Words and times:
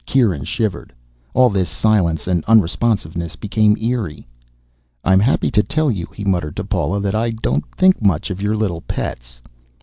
Kieran 0.03 0.45
shivered. 0.45 0.91
All 1.35 1.51
this 1.51 1.69
silence 1.69 2.25
and 2.25 2.43
unresponsiveness 2.45 3.35
became 3.35 3.77
eerie. 3.79 4.25
"I'm 5.03 5.19
happy 5.19 5.51
to 5.51 5.61
tell 5.61 5.91
you," 5.91 6.07
he 6.11 6.25
murmured 6.25 6.55
to 6.55 6.63
Paula, 6.63 6.99
"that 7.01 7.13
I 7.13 7.29
don't 7.29 7.69
think 7.75 8.01
much 8.01 8.31
of 8.31 8.41
your 8.41 8.55
little 8.55 8.81
pets?" 8.81 9.41